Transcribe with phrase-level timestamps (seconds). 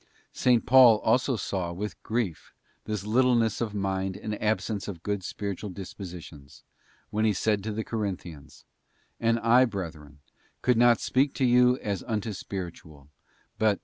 [0.65, 2.53] §.Paul also saw with grief
[2.85, 6.63] this little ness of mind and absence of good spiritual dispositions,
[7.11, 8.65] when he said to the Corinthians:
[9.19, 10.17] 'And I, brethren,
[10.63, 13.09] could not speak to you as unto spiritual,
[13.59, 13.79] but as unto carnal.